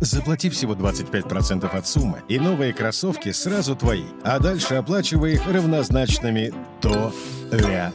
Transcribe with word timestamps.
Заплати 0.00 0.48
всего 0.48 0.74
25% 0.74 1.76
от 1.76 1.86
суммы, 1.86 2.22
и 2.28 2.38
новые 2.38 2.72
кроссовки 2.72 3.32
сразу 3.32 3.74
твои, 3.74 4.04
а 4.22 4.38
дальше 4.38 4.74
оплачивай 4.74 5.34
их 5.34 5.46
равнозначными 5.46 6.54
долями. 6.80 7.92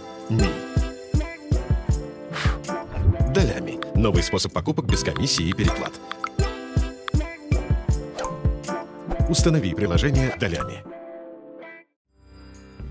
Долями. 3.33 3.79
Новый 3.95 4.21
способ 4.21 4.51
покупок 4.51 4.85
без 4.85 5.01
комиссии 5.03 5.47
и 5.47 5.53
переплат. 5.53 5.93
Установи 9.29 9.73
приложение 9.73 10.35
«Долями». 10.39 10.92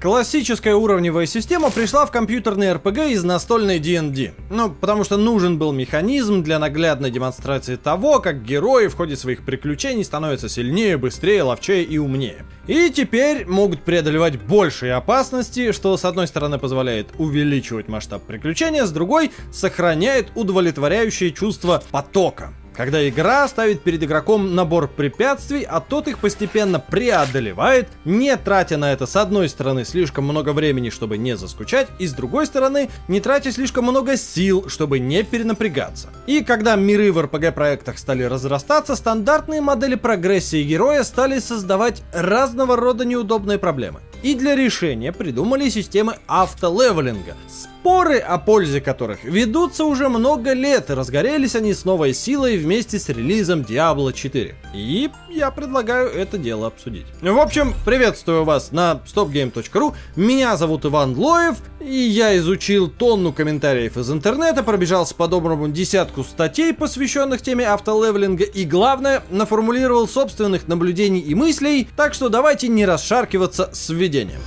Классическая 0.03 0.75
уровневая 0.75 1.27
система 1.27 1.71
пришла 1.71 2.05
в 2.07 2.11
компьютерный 2.11 2.73
RPG 2.73 3.13
из 3.13 3.23
настольной 3.23 3.79
D&D. 3.79 4.33
Ну, 4.51 4.69
потому 4.69 5.05
что 5.05 5.17
нужен 5.17 5.59
был 5.59 5.71
механизм 5.71 6.43
для 6.43 6.59
наглядной 6.59 7.13
демонстрации 7.13 7.77
того, 7.77 8.19
как 8.19 8.43
герои 8.43 8.89
в 8.89 8.97
ходе 8.97 9.15
своих 9.15 9.45
приключений 9.45 10.03
становятся 10.03 10.49
сильнее, 10.49 10.97
быстрее, 10.97 11.45
ловчее 11.45 11.85
и 11.85 11.99
умнее. 11.99 12.45
И 12.67 12.91
теперь 12.91 13.47
могут 13.47 13.83
преодолевать 13.83 14.43
большие 14.43 14.95
опасности, 14.95 15.71
что 15.71 15.97
с 15.97 16.05
одной 16.05 16.27
стороны 16.27 16.59
позволяет 16.59 17.07
увеличивать 17.19 17.87
масштаб 17.87 18.25
приключения, 18.25 18.87
с 18.87 18.91
другой 18.91 19.31
сохраняет 19.53 20.33
удовлетворяющее 20.35 21.31
чувство 21.31 21.81
потока 21.93 22.53
когда 22.77 23.07
игра 23.09 23.47
ставит 23.49 23.83
перед 23.83 24.03
игроком 24.03 24.55
набор 24.55 24.89
препятствий, 24.89 25.63
а 25.63 25.81
тот 25.81 26.09
их 26.09 26.19
постепенно 26.19 26.81
преодолевает, 26.81 27.89
не 28.05 28.37
тратя 28.37 28.77
на 28.77 28.93
это 28.93 29.07
с 29.07 29.17
одной 29.17 29.49
стороны 29.49 29.85
слишком 29.85 30.25
много 30.25 30.53
времени, 30.53 30.91
чтобы 30.91 31.19
не 31.19 31.37
заскучать, 31.37 31.89
и 31.99 32.07
с 32.07 32.13
другой 32.13 32.47
стороны 32.47 32.91
не 33.09 33.21
тратя 33.21 33.53
слишком 33.53 33.85
много 33.85 34.17
сил, 34.17 34.69
чтобы 34.69 34.99
не 34.99 35.23
перенапрягаться. 35.23 36.09
И 36.27 36.43
когда 36.43 36.77
миры 36.77 37.13
в 37.13 37.19
RPG 37.19 37.53
проектах 37.53 37.99
стали 37.99 38.23
разрастаться, 38.23 38.97
стандартные 38.97 39.61
модели 39.61 39.95
прогрессии 39.95 40.63
героя 40.63 41.03
стали 41.03 41.39
создавать 41.39 42.03
разного 42.13 42.77
рода 42.77 43.05
неудобные 43.05 43.59
проблемы. 43.59 44.01
И 44.23 44.35
для 44.35 44.55
решения 44.55 45.13
придумали 45.13 45.69
системы 45.69 46.17
автолевелинга, 46.29 47.35
споры 47.49 48.19
о 48.19 48.39
пользе 48.39 48.81
которых 48.81 49.25
ведутся 49.25 49.85
уже 49.85 50.09
много 50.09 50.53
лет, 50.53 50.91
и 50.91 50.95
разгорелись 50.95 51.57
они 51.57 51.75
с 51.75 51.85
новой 51.85 52.15
силой 52.15 52.57
вместе 52.57 53.01
с 53.01 53.09
релизом 53.09 53.63
Diablo 53.63 54.13
4. 54.13 54.55
И 54.75 55.11
я 55.29 55.51
предлагаю 55.51 56.09
это 56.09 56.39
дело 56.39 56.69
обсудить. 56.69 57.07
В 57.21 57.39
общем, 57.39 57.75
приветствую 57.85 58.45
вас 58.45 58.71
на 58.71 59.03
stopgame.ru, 59.13 59.95
меня 60.15 60.57
зовут 60.57 60.85
Иван 60.85 61.19
Лоев, 61.19 61.57
и 61.85 61.95
я 61.95 62.37
изучил 62.39 62.89
тонну 62.89 63.33
комментариев 63.33 63.97
из 63.97 64.11
интернета, 64.11 64.63
пробежался 64.63 65.15
по 65.15 65.29
доброму 65.29 65.69
десятку 65.69 66.25
статей, 66.25 66.73
посвященных 66.73 67.43
теме 67.43 67.67
автолевелинга, 67.67 68.45
и 68.45 68.65
главное, 68.65 69.23
наформулировал 69.31 70.09
собственных 70.09 70.69
наблюдений 70.69 71.21
и 71.21 71.35
мыслей, 71.35 71.89
так 71.97 72.15
что 72.15 72.29
давайте 72.29 72.69
не 72.69 72.87
расшаркиваться 72.87 73.71
с 73.73 73.91
введением. 73.91 74.41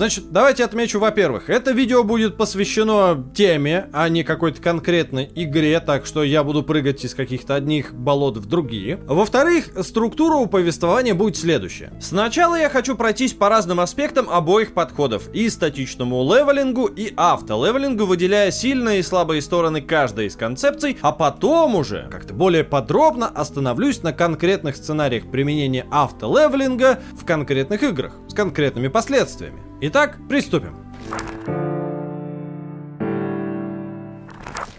Значит, 0.00 0.32
давайте 0.32 0.64
отмечу, 0.64 0.98
во-первых, 0.98 1.50
это 1.50 1.72
видео 1.72 2.04
будет 2.04 2.38
посвящено 2.38 3.22
теме, 3.34 3.90
а 3.92 4.08
не 4.08 4.24
какой-то 4.24 4.58
конкретной 4.62 5.30
игре, 5.34 5.78
так 5.78 6.06
что 6.06 6.22
я 6.22 6.42
буду 6.42 6.62
прыгать 6.62 7.04
из 7.04 7.14
каких-то 7.14 7.54
одних 7.54 7.92
болот 7.92 8.38
в 8.38 8.46
другие. 8.46 8.96
Во-вторых, 9.04 9.66
структура 9.82 10.36
у 10.36 10.46
повествования 10.46 11.12
будет 11.14 11.36
следующая. 11.36 11.92
Сначала 12.00 12.58
я 12.58 12.70
хочу 12.70 12.96
пройтись 12.96 13.34
по 13.34 13.50
разным 13.50 13.78
аспектам 13.78 14.30
обоих 14.30 14.72
подходов, 14.72 15.28
и 15.34 15.50
статичному 15.50 16.24
левелингу, 16.24 16.86
и 16.86 17.12
автолевелингу, 17.14 18.06
выделяя 18.06 18.50
сильные 18.50 19.00
и 19.00 19.02
слабые 19.02 19.42
стороны 19.42 19.82
каждой 19.82 20.28
из 20.28 20.34
концепций, 20.34 20.96
а 21.02 21.12
потом 21.12 21.74
уже 21.74 22.08
как-то 22.10 22.32
более 22.32 22.64
подробно 22.64 23.28
остановлюсь 23.28 24.02
на 24.02 24.14
конкретных 24.14 24.76
сценариях 24.76 25.30
применения 25.30 25.86
автолевелинга 25.90 27.00
в 27.12 27.26
конкретных 27.26 27.82
играх, 27.82 28.14
с 28.28 28.32
конкретными 28.32 28.88
последствиями. 28.88 29.69
Итак, 29.82 30.18
приступим. 30.28 30.76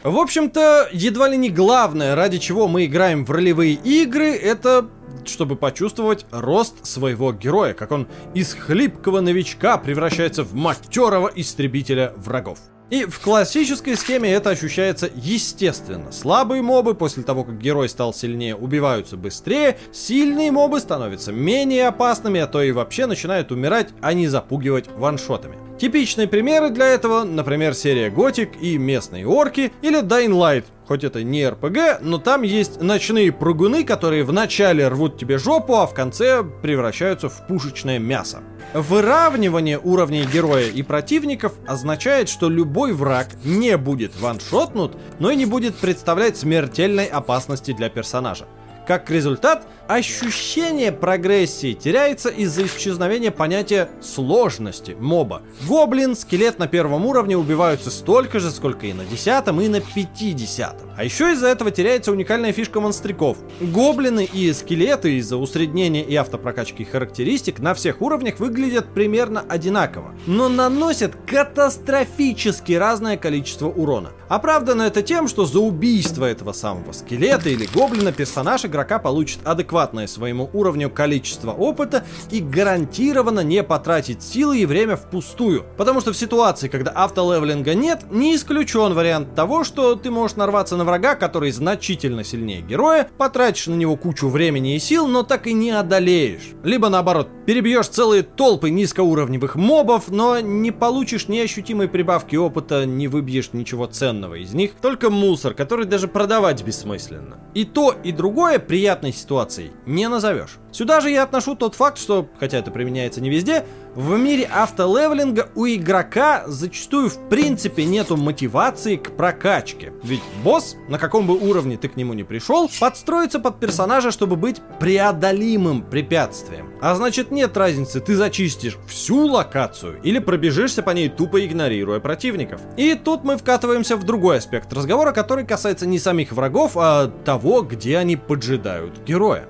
В 0.04 0.18
общем-то, 0.18 0.90
едва 0.92 1.28
ли 1.28 1.38
не 1.38 1.50
главное, 1.50 2.16
ради 2.16 2.38
чего 2.38 2.68
мы 2.68 2.86
играем 2.86 3.26
в 3.26 3.32
ролевые 3.32 3.74
игры, 3.74 4.32
это 4.32 4.90
чтобы 5.26 5.56
почувствовать 5.56 6.26
рост 6.32 6.86
своего 6.86 7.32
героя, 7.34 7.74
как 7.74 7.92
он 7.92 8.08
из 8.34 8.54
хлипкого 8.54 9.22
новичка 9.22 9.78
превращается 9.78 10.44
в 10.44 10.56
матерого 10.56 11.32
истребителя 11.36 12.14
врагов. 12.18 12.60
И 12.92 13.06
в 13.06 13.22
классической 13.22 13.96
схеме 13.96 14.34
это 14.34 14.50
ощущается 14.50 15.10
естественно. 15.16 16.12
Слабые 16.12 16.62
мобы 16.62 16.94
после 16.94 17.24
того, 17.24 17.46
как 17.46 17.58
герой 17.58 17.88
стал 17.88 18.14
сильнее, 18.14 18.54
убиваются 18.54 19.16
быстрее, 19.16 19.78
сильные 19.94 20.52
мобы 20.52 20.82
становятся 20.82 21.32
менее 21.32 21.88
опасными, 21.88 22.42
а 22.42 22.48
то 22.48 22.62
и 22.62 22.74
вообще 22.74 23.06
начинают 23.06 23.50
умирать, 23.54 23.88
а 24.02 24.12
не 24.12 24.28
запугивать 24.28 24.90
ваншотами. 24.98 25.56
Типичные 25.80 26.28
примеры 26.28 26.70
для 26.70 26.88
этого, 26.90 27.24
например, 27.24 27.76
серия 27.76 28.10
Готик 28.10 28.62
и 28.62 28.78
местные 28.78 29.26
орки, 29.26 29.72
или 29.82 30.04
Dying 30.04 30.34
Light, 30.34 30.66
хоть 30.92 31.06
это 31.06 31.24
не 31.24 31.48
РПГ, 31.48 32.02
но 32.02 32.18
там 32.18 32.42
есть 32.42 32.82
ночные 32.82 33.32
прыгуны, 33.32 33.86
которые 33.86 34.26
вначале 34.26 34.90
рвут 34.90 35.18
тебе 35.18 35.38
жопу, 35.38 35.76
а 35.76 35.88
в 35.88 35.94
конце 35.94 36.44
превращаются 36.44 37.30
в 37.30 37.48
пушечное 37.48 37.98
мясо. 37.98 38.40
Выравнивание 38.74 39.80
уровней 39.80 40.26
героя 40.26 40.68
и 40.68 40.84
противников 40.84 41.54
означает, 41.66 42.28
что 42.28 42.50
любой 42.50 42.92
враг 42.92 43.30
не 43.46 43.78
будет 43.78 44.20
ваншотнут, 44.20 44.98
но 45.20 45.32
и 45.32 45.38
не 45.38 45.46
будет 45.46 45.76
представлять 45.76 46.36
смертельной 46.36 47.06
опасности 47.06 47.72
для 47.72 47.88
персонажа. 47.88 48.46
Как 48.92 49.10
результат, 49.10 49.66
ощущение 49.88 50.92
прогрессии 50.92 51.72
теряется 51.72 52.28
из-за 52.28 52.66
исчезновения 52.66 53.32
понятия 53.32 53.90
сложности 54.02 54.98
моба. 55.00 55.44
Гоблин, 55.66 56.14
скелет 56.14 56.60
на 56.60 56.68
первом 56.68 57.06
уровне 57.06 57.38
убиваются 57.38 57.90
столько 57.90 58.42
же, 58.42 58.52
сколько 58.52 58.88
и 58.88 58.92
на 58.92 59.06
десятом, 59.06 59.62
и 59.62 59.70
на 59.70 59.80
пятидесятом. 59.80 60.92
А 60.98 61.06
еще 61.06 61.32
из-за 61.32 61.48
этого 61.48 61.72
теряется 61.72 62.12
уникальная 62.12 62.52
фишка 62.52 62.82
монстриков. 62.82 63.38
Гоблины 63.62 64.26
и 64.26 64.52
скелеты 64.52 65.18
из-за 65.18 65.38
усреднения 65.38 66.04
и 66.04 66.16
автопрокачки 66.16 66.84
характеристик 66.84 67.60
на 67.60 67.74
всех 67.74 68.02
уровнях 68.02 68.40
выглядят 68.40 68.94
примерно 68.94 69.44
одинаково, 69.48 70.14
но 70.28 70.50
наносят 70.50 71.14
катастрофически 71.26 72.74
разное 72.74 73.16
количество 73.16 73.68
урона. 73.68 74.12
Оправдано 74.28 74.84
это 74.84 75.02
тем, 75.02 75.28
что 75.28 75.46
за 75.46 75.60
убийство 75.60 76.26
этого 76.26 76.52
самого 76.52 76.92
скелета 76.92 77.50
или 77.50 77.66
гоблина 77.74 78.12
персонаж 78.12 78.66
игрока 78.82 78.98
получит 78.98 79.46
адекватное 79.46 80.08
своему 80.08 80.50
уровню 80.54 80.90
количество 80.90 81.52
опыта 81.52 82.04
и 82.32 82.40
гарантированно 82.42 83.42
не 83.42 83.62
потратит 83.62 84.24
силы 84.24 84.58
и 84.58 84.66
время 84.66 84.96
впустую. 84.96 85.66
Потому 85.78 86.02
что 86.02 86.14
в 86.14 86.18
ситуации, 86.18 86.68
когда 86.68 86.90
автолевелинга 86.90 87.76
нет, 87.76 88.06
не 88.10 88.36
исключен 88.36 88.96
вариант 88.96 89.36
того, 89.36 89.64
что 89.64 89.94
ты 89.94 90.10
можешь 90.10 90.36
нарваться 90.36 90.78
на 90.78 90.84
врага, 90.84 91.14
который 91.14 91.52
значительно 91.52 92.24
сильнее 92.24 92.62
героя, 92.62 93.08
потратишь 93.20 93.68
на 93.68 93.76
него 93.76 93.96
кучу 93.98 94.30
времени 94.30 94.76
и 94.76 94.80
сил, 94.80 95.08
но 95.08 95.22
так 95.22 95.46
и 95.46 95.54
не 95.54 95.70
одолеешь. 95.70 96.50
Либо 96.64 96.90
наоборот, 96.90 97.30
перебьешь 97.46 97.88
целые 97.88 98.24
толпы 98.24 98.72
низкоуровневых 98.72 99.56
мобов, 99.56 100.10
но 100.10 100.40
не 100.40 100.72
получишь 100.72 101.28
ни 101.28 101.38
ощутимой 101.38 101.88
прибавки 101.88 102.36
опыта, 102.36 102.88
не 102.88 103.08
выбьешь 103.08 103.54
ничего 103.54 103.86
ценного 103.86 104.42
из 104.42 104.54
них, 104.54 104.72
только 104.82 105.12
мусор, 105.12 105.54
который 105.54 105.86
даже 105.86 106.08
продавать 106.08 106.64
бессмысленно. 106.64 107.38
И 107.54 107.66
то, 107.66 107.94
и 108.04 108.12
другое 108.12 108.58
приятной 108.62 109.14
ситуацией 109.14 109.72
не 109.86 110.08
назовешь. 110.08 110.58
Сюда 110.72 111.02
же 111.02 111.10
я 111.10 111.24
отношу 111.24 111.56
тот 111.56 111.76
факт, 111.76 111.98
что, 111.98 112.28
хотя 112.40 112.58
это 112.58 112.72
применяется 112.72 113.22
не 113.22 113.30
везде, 113.30 113.66
в 113.96 114.18
мире 114.18 114.46
автолевелинга 114.46 115.50
у 115.56 115.66
игрока 115.66 116.44
зачастую 116.48 117.10
в 117.10 117.30
принципе 117.30 117.86
нету 117.86 118.16
мотивации 118.16 118.96
к 118.96 119.12
прокачке. 119.12 119.94
Ведь 120.04 120.22
босс, 120.44 120.78
на 120.88 120.98
каком 120.98 121.28
бы 121.28 121.38
уровне 121.38 121.78
ты 121.78 121.90
к 121.90 121.98
нему 121.98 122.14
не 122.14 122.24
пришел, 122.24 122.70
подстроится 122.80 123.40
под 123.40 123.60
персонажа, 123.60 124.12
чтобы 124.12 124.36
быть 124.36 124.62
преодолимым 124.80 125.84
препятствием. 125.84 126.72
А 126.82 126.96
значит 126.96 127.32
нет 127.32 127.56
разницы, 127.58 128.00
ты 128.00 128.16
зачистишь 128.16 128.78
всю 128.88 129.26
локацию 129.26 130.00
или 130.04 130.20
пробежишься 130.20 130.84
по 130.84 130.92
ней 130.92 131.10
тупо 131.10 131.46
игнорируя 131.46 132.00
противников. 132.00 132.62
И 132.78 132.96
тут 132.96 133.24
мы 133.24 133.38
вкатываемся 133.38 133.98
в 133.98 134.04
другой 134.04 134.38
аспект 134.38 134.72
разговора, 134.74 135.12
который 135.12 135.46
касается 135.46 135.86
не 135.86 136.00
самих 136.00 136.32
врагов, 136.32 136.74
а 136.76 137.08
того, 137.08 137.62
где 137.62 137.98
они 137.98 138.16
поджидают 138.16 139.04
героя. 139.06 139.48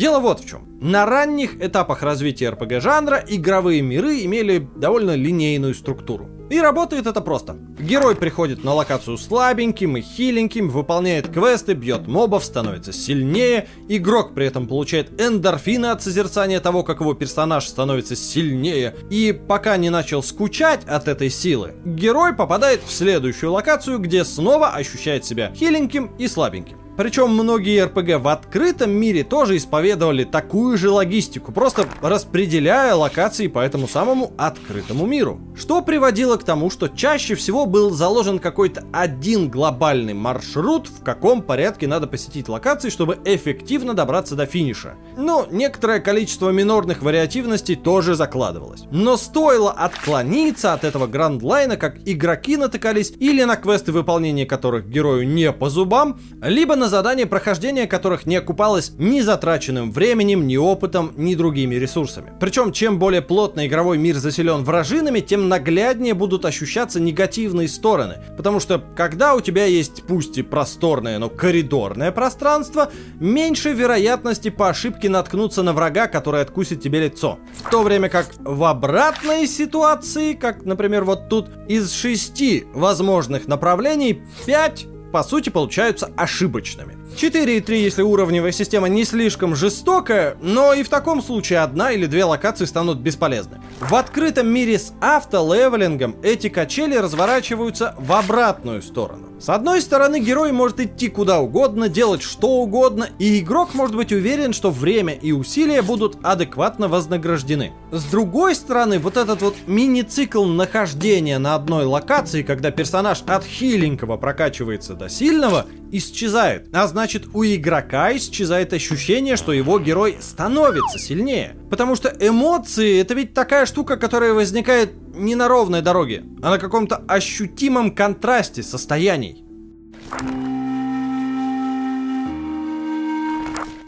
Дело 0.00 0.18
вот 0.18 0.40
в 0.40 0.48
чем. 0.48 0.66
На 0.80 1.04
ранних 1.04 1.62
этапах 1.62 2.02
развития 2.02 2.46
RPG 2.52 2.80
жанра 2.80 3.22
игровые 3.28 3.82
миры 3.82 4.24
имели 4.24 4.66
довольно 4.76 5.14
линейную 5.14 5.74
структуру. 5.74 6.26
И 6.48 6.58
работает 6.58 7.06
это 7.06 7.20
просто. 7.20 7.58
Герой 7.78 8.16
приходит 8.16 8.64
на 8.64 8.72
локацию 8.72 9.18
слабеньким 9.18 9.98
и 9.98 10.00
хиленьким, 10.00 10.70
выполняет 10.70 11.28
квесты, 11.28 11.74
бьет 11.74 12.08
мобов, 12.08 12.46
становится 12.46 12.94
сильнее. 12.94 13.68
Игрок 13.88 14.32
при 14.32 14.46
этом 14.46 14.66
получает 14.66 15.20
эндорфины 15.20 15.88
от 15.88 16.02
созерцания 16.02 16.60
того, 16.60 16.82
как 16.82 17.00
его 17.00 17.12
персонаж 17.12 17.68
становится 17.68 18.16
сильнее. 18.16 18.96
И 19.10 19.38
пока 19.46 19.76
не 19.76 19.90
начал 19.90 20.22
скучать 20.22 20.82
от 20.86 21.08
этой 21.08 21.28
силы, 21.28 21.74
герой 21.84 22.32
попадает 22.32 22.80
в 22.86 22.90
следующую 22.90 23.52
локацию, 23.52 23.98
где 23.98 24.24
снова 24.24 24.70
ощущает 24.70 25.26
себя 25.26 25.52
хиленьким 25.54 26.16
и 26.16 26.26
слабеньким. 26.26 26.79
Причем 26.96 27.30
многие 27.30 27.84
РПГ 27.84 28.22
в 28.22 28.28
открытом 28.28 28.90
мире 28.90 29.24
тоже 29.24 29.56
исповедовали 29.56 30.24
такую 30.24 30.76
же 30.76 30.90
логистику, 30.90 31.52
просто 31.52 31.86
распределяя 32.02 32.94
локации 32.94 33.46
по 33.46 33.60
этому 33.60 33.88
самому 33.88 34.32
открытому 34.36 35.06
миру. 35.06 35.40
Что 35.56 35.82
приводило 35.82 36.36
к 36.36 36.44
тому, 36.44 36.70
что 36.70 36.88
чаще 36.88 37.34
всего 37.34 37.66
был 37.66 37.90
заложен 37.90 38.38
какой-то 38.38 38.84
один 38.92 39.48
глобальный 39.48 40.14
маршрут, 40.14 40.88
в 40.88 41.02
каком 41.02 41.42
порядке 41.42 41.86
надо 41.86 42.06
посетить 42.06 42.48
локации, 42.48 42.90
чтобы 42.90 43.18
эффективно 43.24 43.94
добраться 43.94 44.36
до 44.36 44.46
финиша. 44.46 44.94
Но 45.16 45.46
некоторое 45.50 46.00
количество 46.00 46.50
минорных 46.50 47.02
вариативностей 47.02 47.76
тоже 47.76 48.14
закладывалось. 48.14 48.82
Но 48.90 49.16
стоило 49.16 49.70
отклониться 49.70 50.72
от 50.72 50.84
этого 50.84 51.06
грандлайна, 51.06 51.76
как 51.76 51.96
игроки 52.06 52.56
натыкались 52.56 53.12
или 53.18 53.44
на 53.44 53.56
квесты, 53.56 53.92
выполнения 53.92 54.46
которых 54.46 54.88
герою 54.88 55.26
не 55.26 55.52
по 55.52 55.70
зубам, 55.70 56.20
либо 56.42 56.76
на 56.80 56.88
задания, 56.88 57.26
прохождения 57.26 57.86
которых 57.86 58.26
не 58.26 58.36
окупалось 58.36 58.92
ни 58.98 59.20
затраченным 59.20 59.92
временем, 59.92 60.48
ни 60.48 60.56
опытом, 60.56 61.12
ни 61.16 61.36
другими 61.36 61.76
ресурсами. 61.76 62.32
Причем, 62.40 62.72
чем 62.72 62.98
более 62.98 63.22
плотно 63.22 63.66
игровой 63.66 63.98
мир 63.98 64.16
заселен 64.16 64.64
вражинами, 64.64 65.20
тем 65.20 65.48
нагляднее 65.48 66.14
будут 66.14 66.44
ощущаться 66.44 66.98
негативные 66.98 67.68
стороны. 67.68 68.16
Потому 68.36 68.58
что, 68.58 68.82
когда 68.96 69.36
у 69.36 69.40
тебя 69.40 69.66
есть 69.66 70.02
пусть 70.08 70.38
и 70.38 70.42
просторное, 70.42 71.18
но 71.18 71.28
коридорное 71.28 72.10
пространство, 72.10 72.90
меньше 73.20 73.72
вероятности 73.72 74.48
по 74.48 74.70
ошибке 74.70 75.08
наткнуться 75.08 75.62
на 75.62 75.72
врага, 75.72 76.08
который 76.08 76.40
откусит 76.40 76.82
тебе 76.82 77.00
лицо. 77.00 77.38
В 77.62 77.70
то 77.70 77.82
время 77.82 78.08
как 78.08 78.26
в 78.38 78.64
обратной 78.64 79.46
ситуации, 79.46 80.32
как, 80.32 80.64
например, 80.64 81.04
вот 81.04 81.28
тут, 81.28 81.50
из 81.68 81.92
шести 81.92 82.64
возможных 82.72 83.46
направлений, 83.46 84.22
5 84.46 84.86
по 85.12 85.22
сути 85.22 85.50
получаются 85.50 86.10
ошибочными. 86.16 86.96
4,3, 87.16 87.74
если 87.74 88.02
уровневая 88.02 88.52
система 88.52 88.88
не 88.88 89.04
слишком 89.04 89.56
жестокая, 89.56 90.36
но 90.40 90.72
и 90.72 90.82
в 90.82 90.88
таком 90.88 91.22
случае 91.22 91.60
одна 91.60 91.90
или 91.92 92.06
две 92.06 92.24
локации 92.24 92.64
станут 92.64 92.98
бесполезны. 92.98 93.60
В 93.80 93.94
открытом 93.94 94.48
мире 94.48 94.78
с 94.78 94.92
автолевелингом 95.00 96.16
эти 96.22 96.48
качели 96.48 96.96
разворачиваются 96.96 97.94
в 97.98 98.12
обратную 98.12 98.82
сторону. 98.82 99.26
С 99.40 99.48
одной 99.48 99.80
стороны, 99.80 100.20
герой 100.20 100.52
может 100.52 100.80
идти 100.80 101.08
куда 101.08 101.40
угодно, 101.40 101.88
делать 101.88 102.22
что 102.22 102.48
угодно, 102.48 103.08
и 103.18 103.40
игрок 103.40 103.74
может 103.74 103.96
быть 103.96 104.12
уверен, 104.12 104.52
что 104.52 104.70
время 104.70 105.14
и 105.14 105.32
усилия 105.32 105.82
будут 105.82 106.18
адекватно 106.22 106.88
вознаграждены. 106.88 107.72
С 107.92 108.04
другой 108.04 108.54
стороны, 108.54 109.00
вот 109.00 109.16
этот 109.16 109.42
вот 109.42 109.56
мини-цикл 109.66 110.44
нахождения 110.44 111.38
на 111.38 111.56
одной 111.56 111.84
локации, 111.84 112.42
когда 112.42 112.70
персонаж 112.70 113.24
от 113.26 113.44
хиленького 113.44 114.16
прокачивается 114.16 114.94
до 114.94 115.08
сильного, 115.08 115.66
исчезает. 115.90 116.68
А 116.72 116.86
значит, 116.86 117.26
у 117.34 117.42
игрока 117.42 118.16
исчезает 118.16 118.72
ощущение, 118.72 119.36
что 119.36 119.52
его 119.52 119.80
герой 119.80 120.18
становится 120.20 121.00
сильнее. 121.00 121.56
Потому 121.68 121.96
что 121.96 122.14
эмоции 122.20 123.00
это 123.00 123.14
ведь 123.14 123.34
такая 123.34 123.66
штука, 123.66 123.96
которая 123.96 124.34
возникает 124.34 124.92
не 125.12 125.34
на 125.34 125.48
ровной 125.48 125.82
дороге, 125.82 126.22
а 126.42 126.50
на 126.50 126.58
каком-то 126.58 127.02
ощутимом 127.08 127.92
контрасте 127.92 128.62
состояний. 128.62 129.44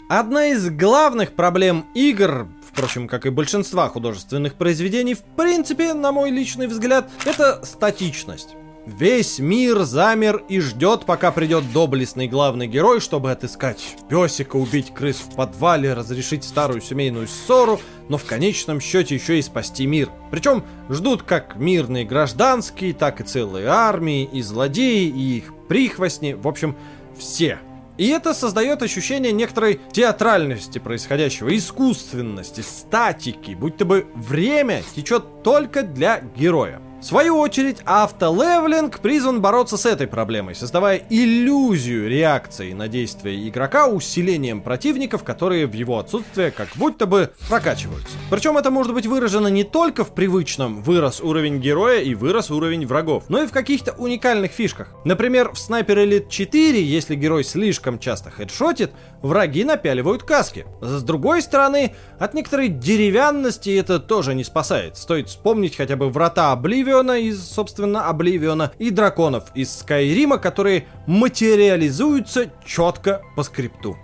Одна 0.08 0.48
из 0.48 0.68
главных 0.68 1.32
проблем 1.32 1.86
игр, 1.94 2.48
впрочем, 2.72 3.06
как 3.06 3.26
и 3.26 3.30
большинства 3.30 3.88
художественных 3.88 4.54
произведений, 4.54 5.14
в 5.14 5.22
принципе, 5.22 5.94
на 5.94 6.10
мой 6.10 6.30
личный 6.30 6.66
взгляд, 6.66 7.10
это 7.24 7.60
статичность. 7.64 8.56
Весь 8.84 9.38
мир 9.38 9.82
замер 9.84 10.42
и 10.48 10.58
ждет, 10.58 11.04
пока 11.06 11.30
придет 11.30 11.72
доблестный 11.72 12.26
главный 12.26 12.66
герой, 12.66 12.98
чтобы 12.98 13.30
отыскать 13.30 13.96
песика, 14.08 14.56
убить 14.56 14.92
крыс 14.92 15.18
в 15.18 15.36
подвале, 15.36 15.94
разрешить 15.94 16.42
старую 16.42 16.80
семейную 16.80 17.28
ссору, 17.28 17.80
но 18.08 18.18
в 18.18 18.24
конечном 18.24 18.80
счете 18.80 19.14
еще 19.14 19.38
и 19.38 19.42
спасти 19.42 19.86
мир. 19.86 20.10
Причем 20.32 20.64
ждут 20.88 21.22
как 21.22 21.54
мирные 21.54 22.04
гражданские, 22.04 22.92
так 22.92 23.20
и 23.20 23.24
целые 23.24 23.68
армии, 23.68 24.24
и 24.24 24.42
злодеи, 24.42 25.06
и 25.06 25.38
их 25.38 25.54
прихвостни, 25.68 26.32
в 26.32 26.48
общем, 26.48 26.76
все. 27.16 27.60
И 28.02 28.08
это 28.08 28.34
создает 28.34 28.82
ощущение 28.82 29.30
некоторой 29.30 29.80
театральности 29.92 30.80
происходящего, 30.80 31.56
искусственности, 31.56 32.60
статики, 32.60 33.52
будто 33.52 33.84
бы 33.84 34.08
время 34.16 34.82
течет 34.96 35.44
только 35.44 35.84
для 35.84 36.18
героя. 36.18 36.82
В 37.02 37.04
свою 37.04 37.36
очередь, 37.40 37.78
автолевелинг 37.84 39.00
призван 39.00 39.40
бороться 39.40 39.76
с 39.76 39.86
этой 39.86 40.06
проблемой, 40.06 40.54
создавая 40.54 41.02
иллюзию 41.10 42.08
реакции 42.08 42.72
на 42.74 42.86
действия 42.86 43.48
игрока 43.48 43.88
усилением 43.88 44.62
противников, 44.62 45.24
которые 45.24 45.66
в 45.66 45.72
его 45.72 45.98
отсутствие 45.98 46.52
как 46.52 46.68
будто 46.76 47.06
бы 47.06 47.32
прокачиваются. 47.48 48.16
Причем 48.30 48.56
это 48.56 48.70
может 48.70 48.94
быть 48.94 49.06
выражено 49.06 49.48
не 49.48 49.64
только 49.64 50.04
в 50.04 50.14
привычном 50.14 50.80
вырос 50.80 51.20
уровень 51.20 51.58
героя 51.58 52.00
и 52.00 52.14
вырос 52.14 52.52
уровень 52.52 52.86
врагов, 52.86 53.24
но 53.28 53.42
и 53.42 53.48
в 53.48 53.52
каких-то 53.52 53.94
уникальных 53.94 54.52
фишках. 54.52 54.94
Например, 55.04 55.48
в 55.48 55.54
Sniper 55.54 56.06
Elite 56.06 56.28
4, 56.28 56.84
если 56.84 57.16
герой 57.16 57.42
слишком 57.42 57.98
часто 57.98 58.30
хедшотит, 58.30 58.92
враги 59.22 59.64
напяливают 59.64 60.22
каски. 60.22 60.66
С 60.80 61.02
другой 61.02 61.42
стороны, 61.42 61.94
от 62.18 62.34
некоторой 62.34 62.68
деревянности 62.68 63.70
это 63.70 63.98
тоже 63.98 64.34
не 64.34 64.44
спасает. 64.44 64.96
Стоит 64.96 65.28
вспомнить 65.28 65.76
хотя 65.76 65.96
бы 65.96 66.10
врата 66.10 66.52
Обливиона 66.52 67.18
из, 67.18 67.42
собственно, 67.42 68.08
Обливиона 68.08 68.72
и 68.78 68.90
драконов 68.90 69.44
из 69.54 69.74
Скайрима, 69.74 70.38
которые 70.38 70.86
материализуются 71.06 72.50
четко 72.64 73.22
по 73.36 73.42
скрипту. 73.42 73.96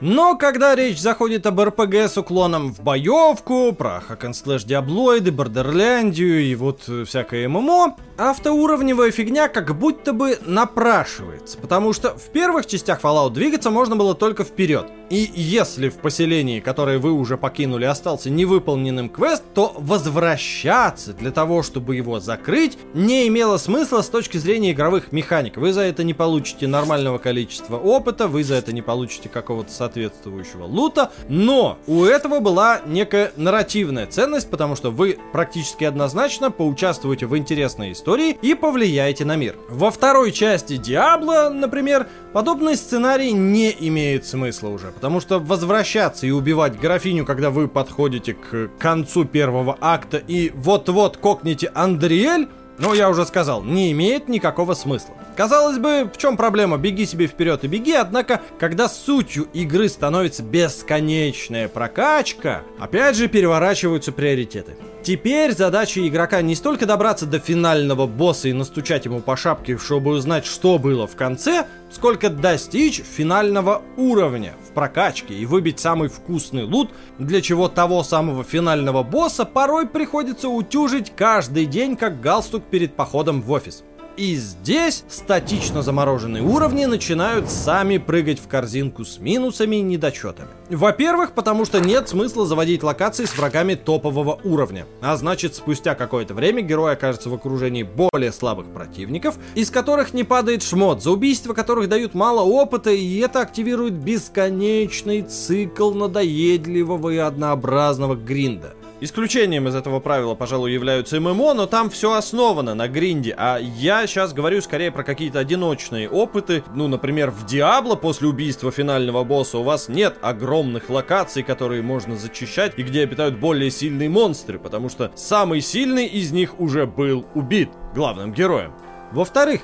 Но 0.00 0.36
когда 0.36 0.76
речь 0.76 1.00
заходит 1.00 1.44
об 1.46 1.60
РПГ 1.60 1.94
с 1.94 2.16
уклоном 2.16 2.72
в 2.72 2.80
боевку, 2.80 3.72
про 3.72 4.00
hack 4.00 4.21
and 4.21 4.36
slash 4.36 4.62
диаблоиды, 4.62 5.32
бордерляндию 5.32 6.40
и 6.42 6.54
вот 6.54 6.88
всякое 7.06 7.48
ММО, 7.48 7.96
автоуровневая 8.16 9.10
фигня 9.10 9.48
как 9.48 9.76
будто 9.76 10.12
бы 10.12 10.38
напрашивается, 10.46 11.58
потому 11.58 11.92
что 11.92 12.16
в 12.16 12.30
первых 12.30 12.66
частях 12.66 13.00
Fallout 13.00 13.32
двигаться 13.32 13.70
можно 13.70 13.96
было 13.96 14.14
только 14.14 14.44
вперед. 14.44 14.86
И 15.10 15.30
если 15.34 15.88
в 15.88 15.96
поселении, 15.96 16.60
которое 16.60 16.98
вы 16.98 17.12
уже 17.12 17.36
покинули, 17.36 17.84
остался 17.86 18.30
невыполненным 18.30 19.08
квест, 19.08 19.42
то 19.54 19.74
возвращаться 19.78 21.12
для 21.12 21.32
того, 21.32 21.62
чтобы 21.62 21.96
его 21.96 22.20
закрыть, 22.20 22.78
не 22.94 23.26
имело 23.26 23.56
смысла 23.56 24.02
с 24.02 24.08
точки 24.08 24.36
зрения 24.36 24.72
игровых 24.72 25.10
механик. 25.10 25.56
Вы 25.56 25.72
за 25.72 25.80
это 25.80 26.04
не 26.04 26.14
получите 26.14 26.66
нормального 26.68 27.18
количества 27.18 27.78
опыта, 27.78 28.28
вы 28.28 28.44
за 28.44 28.56
это 28.56 28.72
не 28.72 28.82
получите 28.82 29.28
какого-то 29.28 29.72
соответствующего 29.88 30.64
лута, 30.64 31.10
но 31.28 31.78
у 31.86 32.04
этого 32.04 32.40
была 32.40 32.80
некая 32.86 33.32
нарративная 33.36 34.06
ценность, 34.06 34.50
потому 34.50 34.76
что 34.76 34.90
вы 34.90 35.18
практически 35.32 35.84
однозначно 35.84 36.50
поучаствуете 36.50 37.26
в 37.26 37.36
интересной 37.36 37.92
истории 37.92 38.36
и 38.42 38.54
повлияете 38.54 39.24
на 39.24 39.36
мир. 39.36 39.56
Во 39.70 39.90
второй 39.90 40.32
части 40.32 40.76
Диабло, 40.76 41.50
например, 41.52 42.06
подобный 42.32 42.76
сценарий 42.76 43.32
не 43.32 43.74
имеет 43.80 44.26
смысла 44.26 44.68
уже, 44.68 44.92
потому 44.92 45.20
что 45.20 45.38
возвращаться 45.38 46.26
и 46.26 46.30
убивать 46.30 46.78
графиню, 46.78 47.24
когда 47.24 47.50
вы 47.50 47.66
подходите 47.66 48.34
к 48.34 48.70
концу 48.78 49.24
первого 49.24 49.76
акта 49.80 50.18
и 50.18 50.50
вот-вот 50.54 51.16
кокнете 51.16 51.70
Андриэль, 51.74 52.48
ну, 52.78 52.94
я 52.94 53.10
уже 53.10 53.24
сказал, 53.24 53.64
не 53.64 53.90
имеет 53.92 54.28
никакого 54.28 54.74
смысла. 54.74 55.14
Казалось 55.38 55.78
бы, 55.78 56.10
в 56.12 56.18
чем 56.18 56.36
проблема? 56.36 56.78
Беги 56.78 57.06
себе 57.06 57.28
вперед 57.28 57.62
и 57.62 57.68
беги, 57.68 57.92
однако, 57.92 58.40
когда 58.58 58.88
сутью 58.88 59.46
игры 59.52 59.88
становится 59.88 60.42
бесконечная 60.42 61.68
прокачка, 61.68 62.62
опять 62.80 63.14
же 63.14 63.28
переворачиваются 63.28 64.10
приоритеты. 64.10 64.74
Теперь 65.04 65.54
задача 65.54 66.04
игрока 66.04 66.42
не 66.42 66.56
столько 66.56 66.86
добраться 66.86 67.24
до 67.24 67.38
финального 67.38 68.08
босса 68.08 68.48
и 68.48 68.52
настучать 68.52 69.04
ему 69.04 69.20
по 69.20 69.36
шапке, 69.36 69.78
чтобы 69.78 70.10
узнать, 70.10 70.44
что 70.44 70.76
было 70.76 71.06
в 71.06 71.14
конце, 71.14 71.66
сколько 71.88 72.30
достичь 72.30 73.00
финального 73.00 73.82
уровня 73.96 74.56
в 74.68 74.74
прокачке 74.74 75.34
и 75.34 75.46
выбить 75.46 75.78
самый 75.78 76.08
вкусный 76.08 76.64
лут, 76.64 76.90
для 77.20 77.40
чего 77.42 77.68
того 77.68 78.02
самого 78.02 78.42
финального 78.42 79.04
босса 79.04 79.44
порой 79.44 79.86
приходится 79.86 80.48
утюжить 80.48 81.12
каждый 81.14 81.66
день, 81.66 81.94
как 81.94 82.20
галстук 82.20 82.64
перед 82.64 82.96
походом 82.96 83.40
в 83.40 83.52
офис. 83.52 83.84
И 84.18 84.34
здесь 84.34 85.04
статично 85.08 85.80
замороженные 85.80 86.42
уровни 86.42 86.86
начинают 86.86 87.48
сами 87.48 87.98
прыгать 87.98 88.40
в 88.40 88.48
корзинку 88.48 89.04
с 89.04 89.18
минусами 89.18 89.76
и 89.76 89.80
недочетами. 89.80 90.48
Во-первых, 90.70 91.34
потому 91.34 91.64
что 91.64 91.78
нет 91.78 92.08
смысла 92.08 92.44
заводить 92.44 92.82
локации 92.82 93.26
с 93.26 93.38
врагами 93.38 93.76
топового 93.76 94.40
уровня. 94.42 94.86
А 95.00 95.16
значит, 95.16 95.54
спустя 95.54 95.94
какое-то 95.94 96.34
время 96.34 96.62
герой 96.62 96.94
окажется 96.94 97.30
в 97.30 97.34
окружении 97.34 97.84
более 97.84 98.32
слабых 98.32 98.66
противников, 98.66 99.36
из 99.54 99.70
которых 99.70 100.12
не 100.12 100.24
падает 100.24 100.64
шмот, 100.64 101.00
за 101.00 101.12
убийство 101.12 101.54
которых 101.54 101.88
дают 101.88 102.14
мало 102.14 102.40
опыта, 102.40 102.90
и 102.90 103.18
это 103.18 103.40
активирует 103.40 103.92
бесконечный 103.92 105.22
цикл 105.22 105.92
надоедливого 105.94 107.10
и 107.10 107.18
однообразного 107.18 108.16
гринда. 108.16 108.74
Исключением 109.00 109.68
из 109.68 109.76
этого 109.76 110.00
правила, 110.00 110.34
пожалуй, 110.34 110.72
являются 110.72 111.20
ММО, 111.20 111.54
но 111.54 111.66
там 111.66 111.88
все 111.88 112.14
основано 112.14 112.74
на 112.74 112.88
гринде. 112.88 113.32
А 113.38 113.58
я 113.58 114.04
сейчас 114.08 114.32
говорю 114.32 114.60
скорее 114.60 114.90
про 114.90 115.04
какие-то 115.04 115.38
одиночные 115.38 116.08
опыты. 116.08 116.64
Ну, 116.74 116.88
например, 116.88 117.30
в 117.30 117.46
Диабло 117.46 117.94
после 117.94 118.26
убийства 118.26 118.72
финального 118.72 119.22
босса 119.22 119.58
у 119.58 119.62
вас 119.62 119.88
нет 119.88 120.16
огромных 120.20 120.90
локаций, 120.90 121.44
которые 121.44 121.80
можно 121.80 122.16
зачищать 122.16 122.72
и 122.76 122.82
где 122.82 123.02
обитают 123.04 123.38
более 123.38 123.70
сильные 123.70 124.08
монстры, 124.08 124.58
потому 124.58 124.88
что 124.88 125.12
самый 125.14 125.60
сильный 125.60 126.06
из 126.06 126.32
них 126.32 126.58
уже 126.58 126.86
был 126.86 127.24
убит 127.34 127.70
главным 127.94 128.32
героем. 128.32 128.72
Во-вторых, 129.12 129.60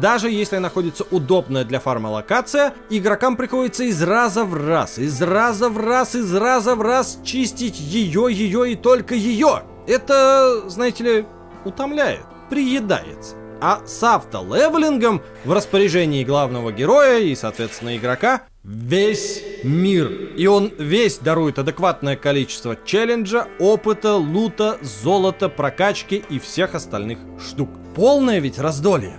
даже 0.00 0.30
если 0.30 0.58
находится 0.58 1.04
удобная 1.10 1.64
для 1.64 1.80
фарма 1.80 2.08
локация, 2.08 2.74
игрокам 2.90 3.36
приходится 3.36 3.84
из 3.84 4.02
раза 4.02 4.44
в 4.44 4.54
раз, 4.54 4.98
из 4.98 5.20
раза 5.22 5.68
в 5.68 5.78
раз, 5.78 6.14
из 6.14 6.34
раза 6.34 6.74
в 6.74 6.82
раз 6.82 7.18
чистить 7.24 7.78
ее, 7.78 8.28
ее 8.30 8.72
и 8.72 8.74
только 8.74 9.14
ее. 9.14 9.62
Это, 9.86 10.68
знаете 10.68 11.04
ли, 11.04 11.26
утомляет, 11.64 12.24
приедается. 12.50 13.36
А 13.60 13.80
с 13.86 14.02
автолевелингом 14.02 15.22
в 15.44 15.52
распоряжении 15.52 16.24
главного 16.24 16.72
героя 16.72 17.20
и, 17.20 17.34
соответственно, 17.34 17.96
игрока 17.96 18.42
весь 18.62 19.42
мир. 19.62 20.10
И 20.36 20.46
он 20.46 20.72
весь 20.78 21.18
дарует 21.18 21.58
адекватное 21.58 22.16
количество 22.16 22.76
челленджа, 22.84 23.46
опыта, 23.58 24.16
лута, 24.16 24.78
золота, 24.82 25.48
прокачки 25.48 26.22
и 26.28 26.38
всех 26.38 26.74
остальных 26.74 27.18
штук. 27.40 27.70
Полное 27.94 28.40
ведь 28.40 28.58
раздолье. 28.58 29.18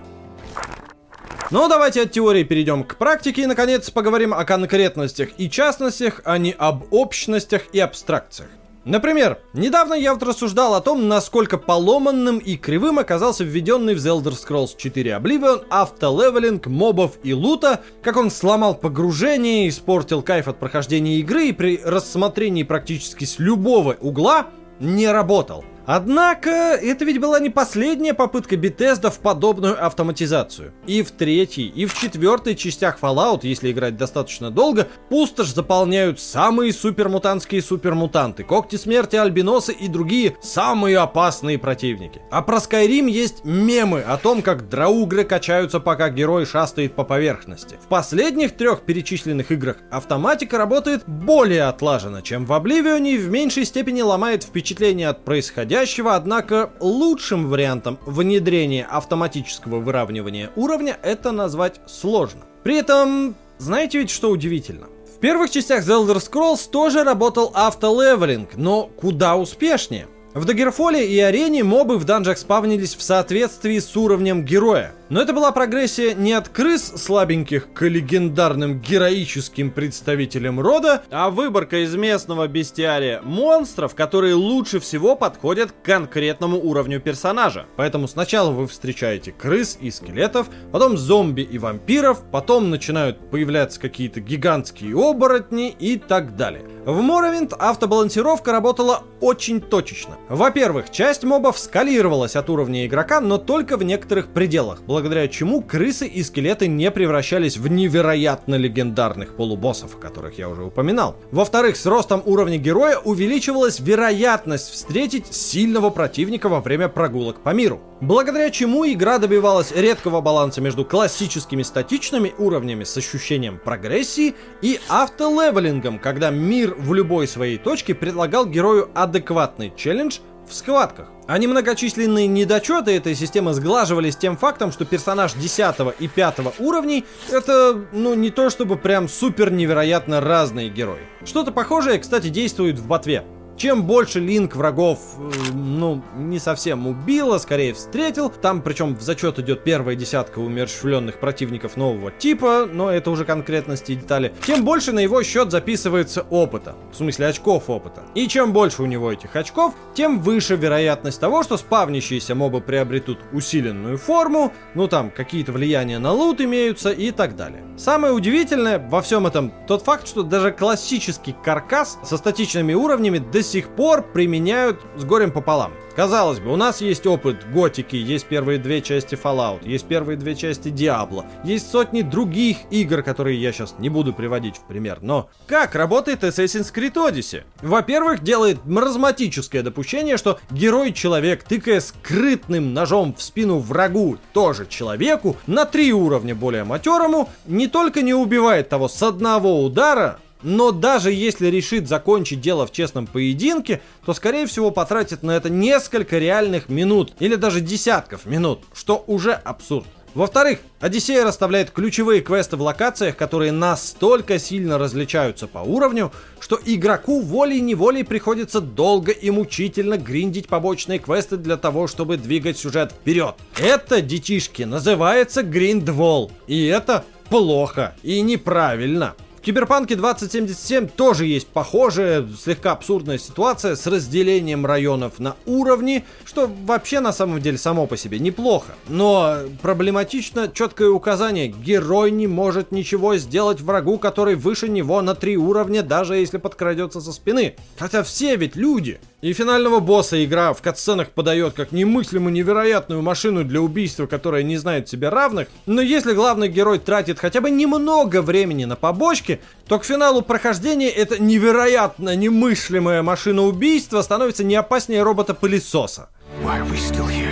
Ну, 1.50 1.70
давайте 1.70 2.01
от 2.01 2.12
теории 2.12 2.44
перейдем 2.44 2.84
к 2.84 2.98
практике 2.98 3.44
и, 3.44 3.46
наконец, 3.46 3.89
поговорим 3.89 4.34
о 4.34 4.44
конкретностях 4.44 5.30
и 5.38 5.50
частностях, 5.50 6.22
а 6.25 6.38
не 6.38 6.51
об 6.51 6.84
общностях 6.92 7.62
и 7.72 7.80
абстракциях. 7.80 8.50
Например, 8.84 9.38
недавно 9.54 9.94
я 9.94 10.13
вот 10.13 10.24
рассуждал 10.24 10.75
о 10.75 10.82
том, 10.82 11.08
насколько 11.08 11.58
поломанным 11.58 12.39
и 12.39 12.58
кривым 12.58 13.00
оказался 13.00 13.46
введенный 13.46 13.96
в 13.96 13.98
The 13.98 14.22
Elder 14.22 14.34
Scrolls 14.34 14.75
4 14.77 15.12
Oblivion 15.12 15.63
автолевелинг 15.70 16.68
мобов 16.68 17.13
и 17.24 17.34
лута, 17.34 17.82
как 18.01 18.18
он 18.18 18.30
сломал 18.30 18.75
погружение, 18.75 19.70
испортил 19.70 20.22
кайф 20.22 20.50
от 20.50 20.60
прохождения 20.60 21.16
игры 21.20 21.48
и 21.48 21.54
при 21.54 21.80
рассмотрении 21.82 22.63
практически 22.63 23.24
с 23.24 23.39
любого 23.39 23.96
угла 24.01 24.48
не 24.82 25.08
работал. 25.08 25.63
Однако, 25.88 26.50
это 26.50 27.06
ведь 27.06 27.22
была 27.22 27.39
не 27.39 27.50
последняя 27.50 28.13
попытка 28.13 28.56
Bethesda 28.56 29.10
в 29.10 29.20
подобную 29.20 29.86
автоматизацию. 29.86 30.74
И 30.86 31.01
в 31.01 31.12
третьей, 31.12 31.70
и 31.70 31.86
в 31.86 31.98
четвертой 31.98 32.58
частях 32.58 33.00
Fallout, 33.01 33.39
если 33.44 33.72
играть 33.72 33.96
достаточно 33.96 34.51
долго, 34.51 34.89
пустошь 35.08 35.53
заполняют 35.53 36.20
самые 36.20 36.74
супермутантские 36.74 37.62
супермутанты, 37.62 38.44
когти 38.44 38.75
смерти, 38.75 39.15
альбиносы 39.15 39.72
и 39.72 39.88
другие 39.88 40.36
самые 40.41 40.98
опасные 40.98 41.58
противники. 41.58 42.22
А 42.32 42.41
про 42.41 42.58
Skyrim 42.58 43.10
есть 43.10 43.46
мемы 43.46 44.01
о 44.01 44.17
том, 44.17 44.41
как 44.41 44.67
драугры 44.67 45.24
качаются, 45.24 45.79
пока 45.79 46.10
герой 46.10 46.46
шастает 46.46 46.96
по 46.96 47.06
поверхности. 47.06 47.79
В 47.82 47.88
последних 47.88 48.58
трех 48.58 48.82
перечисленных 48.82 49.53
играх 49.53 49.77
автоматика 49.89 50.58
работает 50.58 51.03
более 51.08 51.63
отлаженно, 51.63 52.22
чем 52.22 52.46
в 52.46 52.51
Oblivion 52.51 53.08
и 53.08 53.17
в 53.17 53.29
меньшей 53.29 53.63
степени 53.63 54.01
ломает 54.01 54.44
впечатление 54.44 55.08
от 55.08 55.24
происходящего 55.24 55.76
происходящего, 55.77 56.15
однако 56.15 56.72
лучшим 56.79 57.50
вариантом 57.50 58.00
внедрения 58.05 58.86
автоматического 58.89 59.79
выравнивания 59.79 60.50
уровня 60.55 60.98
это 61.03 61.31
назвать 61.31 61.79
сложно. 61.86 62.41
При 62.63 62.77
этом, 62.77 63.36
знаете 63.60 64.00
ведь 64.00 64.10
что 64.10 64.31
удивительно? 64.31 64.88
В 65.15 65.19
первых 65.19 65.51
частях 65.51 65.86
The 65.86 66.03
Elder 66.03 66.17
Scrolls 66.17 66.69
тоже 66.72 67.03
работал 67.03 67.51
автолевелинг, 67.53 68.55
но 68.55 68.89
куда 69.00 69.36
успешнее. 69.36 70.07
В 70.34 70.46
Дагерфоле 70.46 71.07
и 71.07 71.19
Арене 71.19 71.63
мобы 71.63 71.98
в 71.98 72.05
данжах 72.05 72.38
спавнились 72.38 72.96
в 72.96 73.01
соответствии 73.01 73.79
с 73.79 73.96
уровнем 73.96 74.43
героя. 74.43 74.93
Но 75.09 75.21
это 75.21 75.31
была 75.31 75.53
прогрессия 75.53 76.13
не 76.13 76.33
от 76.33 76.49
крыс 76.49 76.93
слабеньких 76.97 77.71
к 77.73 77.85
легендарным 77.85 78.81
героическим 78.81 79.71
представителям 79.71 80.59
рода, 80.59 81.03
а 81.09 81.29
выборка 81.29 81.83
из 81.83 81.95
местного 81.95 82.47
бестиария 82.47 83.21
монстров, 83.21 83.95
которые 83.95 84.33
лучше 84.33 84.81
всего 84.81 85.15
подходят 85.15 85.71
к 85.71 85.85
конкретному 85.85 86.57
уровню 86.57 86.99
персонажа. 86.99 87.67
Поэтому 87.77 88.09
сначала 88.09 88.51
вы 88.51 88.67
встречаете 88.67 89.31
крыс 89.31 89.77
и 89.79 89.91
скелетов, 89.91 90.49
потом 90.73 90.97
зомби 90.97 91.41
и 91.41 91.57
вампиров, 91.57 92.23
потом 92.29 92.69
начинают 92.69 93.29
появляться 93.29 93.79
какие-то 93.79 94.19
гигантские 94.19 94.93
оборотни 94.97 95.69
и 95.69 95.97
так 95.97 96.35
далее. 96.35 96.63
В 96.85 96.99
Morrowind 97.01 97.53
автобалансировка 97.53 98.51
работала 98.53 99.03
очень 99.19 99.59
точечно. 99.59 100.15
Во-первых, 100.29 100.89
часть 100.89 101.25
мобов 101.25 101.59
скалировалась 101.59 102.35
от 102.35 102.49
уровня 102.49 102.85
игрока, 102.85 103.19
но 103.19 103.37
только 103.37 103.75
в 103.75 103.83
некоторых 103.83 104.29
пределах, 104.29 104.81
благодаря 104.98 105.27
чему 105.27 105.62
крысы 105.62 106.08
и 106.08 106.24
скелеты 106.24 106.68
не 106.68 106.89
превращались 106.89 107.58
в 107.58 107.68
невероятно 107.68 108.56
легендарных 108.56 109.36
полубоссов, 109.36 109.94
о 109.94 110.00
которых 110.00 110.39
я 110.39 110.50
уже 110.50 110.63
упоминал. 110.63 111.18
Во-вторых, 111.30 111.77
с 111.77 111.86
ростом 111.86 112.24
уровня 112.25 112.58
героя 112.58 112.98
увеличивалась 112.98 113.80
вероятность 113.80 114.72
встретить 114.72 115.32
сильного 115.32 115.92
противника 115.92 116.50
во 116.50 116.62
время 116.62 116.89
прогулок 116.89 117.44
по 117.44 117.54
миру. 117.54 117.80
Благодаря 118.01 118.50
чему 118.50 118.88
игра 118.88 119.20
добивалась 119.20 119.72
редкого 119.72 120.20
баланса 120.20 120.62
между 120.62 120.84
классическими 120.84 121.62
статичными 121.62 122.34
уровнями 122.39 122.84
с 122.84 122.98
ощущением 122.98 123.60
прогрессии 123.63 124.34
и 124.63 124.80
автолевелингом, 124.89 126.00
когда 126.00 126.32
мир 126.32 126.74
в 126.75 126.92
любой 126.96 127.27
своей 127.27 127.60
точке 127.60 127.94
предлагал 127.94 128.48
герою 128.48 128.89
адекватный 128.96 129.72
челлендж 129.75 130.18
в 130.48 130.54
схватках. 130.54 131.08
А 131.27 131.38
немногочисленные 131.38 132.27
недочеты 132.27 132.96
этой 132.96 133.16
системы 133.16 133.54
сглаживались 133.54 134.16
тем 134.16 134.38
фактом, 134.38 134.72
что 134.72 134.86
персонаж 134.86 135.34
10 135.34 135.75
и 136.00 136.08
5 136.08 136.60
уровней 136.60 137.06
это, 137.30 137.86
ну, 137.92 138.13
не 138.13 138.30
то 138.30 138.50
чтобы 138.50 138.77
прям 138.77 139.10
супер 139.10 139.51
невероятно 139.51 140.22
разные 140.22 140.70
герои. 140.70 141.01
Что-то 141.25 141.51
похожее, 141.51 142.00
кстати, 142.00 142.30
действует 142.30 142.80
в 142.80 142.88
ботве. 142.88 143.25
Чем 143.57 143.85
больше 143.85 144.19
Линк 144.19 144.55
врагов, 144.55 144.99
э, 145.17 145.51
ну, 145.55 146.03
не 146.15 146.37
совсем 146.37 146.85
убил, 146.85 147.33
а 147.33 147.39
скорее 147.39 147.73
встретил, 147.73 148.29
там 148.29 148.61
причем 148.61 148.95
в 148.95 149.01
зачет 149.01 149.39
идет 149.39 149.63
первая 149.63 149.95
десятка 149.95 150.37
умерщвленных 150.37 151.19
противников 151.19 151.75
нового 151.75 152.11
типа, 152.11 152.67
но 152.71 152.91
это 152.91 153.09
уже 153.09 153.25
конкретности 153.25 153.93
и 153.93 153.95
детали, 153.95 154.31
тем 154.45 154.63
больше 154.63 154.91
на 154.91 154.99
его 154.99 155.23
счет 155.23 155.49
записывается 155.49 156.21
опыта, 156.29 156.75
в 156.91 156.97
смысле 156.97 157.25
очков 157.25 157.67
опыта. 157.71 158.03
И 158.13 158.27
чем 158.27 158.53
больше 158.53 158.83
у 158.83 158.85
него 158.85 159.11
этих 159.11 159.35
очков, 159.35 159.73
тем 159.95 160.21
выше 160.21 160.55
вероятность 160.55 161.19
того, 161.19 161.41
что 161.41 161.57
спавнящиеся 161.57 162.35
мобы 162.35 162.61
приобретут 162.61 163.17
усиленную 163.33 163.97
форму, 163.97 164.53
ну 164.75 164.87
там 164.87 165.09
какие-то 165.09 165.51
влияния 165.51 165.97
на 165.97 166.11
лут 166.11 166.41
имеются 166.41 166.91
и 166.91 167.09
так 167.09 167.35
далее. 167.35 167.63
Самое 167.75 168.13
удивительное 168.13 168.77
во 168.77 169.01
всем 169.01 169.25
этом 169.25 169.51
тот 169.67 169.81
факт, 169.81 170.07
что 170.07 170.21
даже 170.21 170.51
классический 170.51 171.35
каркас 171.43 171.97
со 172.03 172.17
статичными 172.17 172.75
уровнями 172.75 173.17
до 173.17 173.47
сих 173.48 173.70
пор 173.70 174.04
применяют 174.04 174.80
с 174.98 175.04
горем 175.04 175.32
пополам. 175.32 175.72
Казалось 175.98 176.39
бы, 176.39 176.54
у 176.54 176.56
нас 176.58 176.80
есть 176.80 177.08
опыт 177.08 177.38
готики, 177.51 177.96
есть 177.96 178.27
первые 178.27 178.60
две 178.60 178.84
части 178.84 179.16
Fallout, 179.16 179.68
есть 179.68 179.88
первые 179.88 180.16
две 180.16 180.36
части 180.36 180.68
Diablo, 180.68 181.25
есть 181.44 181.72
сотни 181.72 182.04
других 182.04 182.58
игр, 182.70 183.01
которые 183.01 183.42
я 183.42 183.51
сейчас 183.51 183.74
не 183.80 183.89
буду 183.89 184.13
приводить 184.13 184.58
в 184.58 184.62
пример, 184.68 185.00
но 185.01 185.27
как 185.48 185.74
работает 185.74 186.24
Assassin's 186.24 186.72
Creed 186.72 186.94
Odyssey? 186.94 187.46
Во-первых, 187.63 188.22
делает 188.22 188.63
маразматическое 188.63 189.63
допущение, 189.63 190.18
что 190.18 190.39
герой-человек, 190.51 191.42
тыкая 191.42 191.80
скрытным 191.80 192.75
ножом 192.75 193.16
в 193.16 193.24
спину 193.24 193.58
врагу, 193.58 194.18
тоже 194.34 194.68
человеку, 194.68 195.36
на 195.48 195.66
три 195.66 195.92
уровня 195.94 196.36
более 196.36 196.63
матерому, 196.63 197.30
не 197.48 197.66
только 197.66 198.04
не 198.04 198.13
убивает 198.13 198.70
того 198.70 198.88
с 198.88 199.01
одного 199.01 199.63
удара, 199.63 200.20
но 200.41 200.72
даже 200.72 201.12
если 201.12 201.48
решит 201.48 201.88
закончить 201.88 202.41
дело 202.41 202.65
в 202.67 202.72
честном 202.72 203.08
поединке, 203.08 203.82
то 204.06 204.13
скорее 204.13 204.46
всего 204.46 204.72
потратит 204.72 205.24
на 205.24 205.32
это 205.32 205.50
несколько 205.50 206.17
реальных 206.17 206.70
минут 206.70 207.13
или 207.20 207.36
даже 207.36 207.62
десятков 207.62 208.25
минут, 208.25 208.62
что 208.74 209.03
уже 209.08 209.34
абсурд. 209.34 209.88
Во-вторых, 210.17 210.60
Одиссея 210.79 211.24
расставляет 211.24 211.70
ключевые 211.70 212.22
квесты 212.22 212.58
в 212.58 212.62
локациях, 212.63 213.15
которые 213.15 213.51
настолько 213.51 214.39
сильно 214.39 214.79
различаются 214.79 215.46
по 215.46 215.60
уровню, 215.60 216.12
что 216.39 216.60
игроку 216.65 217.22
волей-неволей 217.22 218.03
приходится 218.03 218.60
долго 218.60 219.12
и 219.12 219.29
мучительно 219.29 219.96
гриндить 219.96 220.48
побочные 220.48 220.98
квесты 220.98 221.38
для 221.38 221.56
того, 221.56 221.86
чтобы 221.86 222.17
двигать 222.17 222.58
сюжет 222.58 222.94
вперед. 222.94 223.36
Это, 223.60 224.01
детишки, 224.01 224.63
называется 224.63 225.44
гриндвол. 225.44 226.32
И 226.48 226.65
это 226.65 227.06
плохо 227.29 227.96
и 228.01 228.22
неправильно. 228.22 229.13
Киберпанке 229.41 229.96
2077 229.96 230.88
тоже 230.88 231.25
есть 231.25 231.48
похожая, 231.48 232.27
слегка 232.41 232.72
абсурдная 232.72 233.17
ситуация 233.17 233.75
с 233.75 233.88
разделением 233.88 234.65
районов 234.65 235.20
на 235.20 235.36
уровни, 235.46 236.06
что 236.25 236.50
вообще 236.65 237.00
на 237.00 237.13
самом 237.13 237.41
деле 237.41 237.58
само 237.58 237.88
по 237.88 237.98
себе 237.98 238.20
неплохо. 238.20 238.75
Но 238.88 239.38
проблематично 239.62 240.50
четкое 240.53 240.89
указание, 240.89 241.48
герой 241.48 242.12
не 242.12 242.27
может 242.27 242.72
ничего 242.72 243.15
сделать 243.17 243.62
врагу, 243.62 243.98
который 243.98 244.36
выше 244.36 244.70
него 244.70 245.01
на 245.01 245.15
три 245.15 245.38
уровня, 245.38 245.84
даже 245.84 246.15
если 246.15 246.38
подкрадется 246.38 247.01
со 247.01 247.12
спины. 247.12 247.56
Хотя 247.77 248.03
все 248.03 248.36
ведь 248.36 248.56
люди. 248.56 249.00
И 249.19 249.33
финального 249.33 249.79
босса 249.79 250.24
игра 250.24 250.53
в 250.53 250.62
катсценах 250.62 251.09
подает 251.09 251.53
как 251.55 251.71
немыслимо 251.71 252.29
невероятную 252.29 253.01
машину 253.01 253.43
для 253.43 253.59
убийства, 253.62 254.05
которая 254.05 254.43
не 254.43 254.57
знает 254.57 254.88
себе 254.89 255.09
равных, 255.09 255.47
но 255.65 255.81
если 255.81 256.13
главный 256.13 256.50
герой 256.50 256.77
тратит 256.77 257.17
хотя 257.17 257.41
бы 257.41 257.50
немного 257.50 258.21
времени 258.21 258.65
на 258.65 258.75
побочки, 258.75 259.41
то 259.67 259.79
к 259.79 259.86
финалу 259.86 260.21
прохождения 260.21 260.89
эта 260.89 261.19
невероятно 261.19 262.15
немыслимая 262.15 263.01
машина 263.01 263.41
убийства 263.41 264.03
становится 264.03 264.43
не 264.43 264.53
опаснее 264.53 265.01
робота-пылесоса. 265.01 266.09
Just 266.43 266.93
to 266.93 267.03
suffer. 267.03 267.26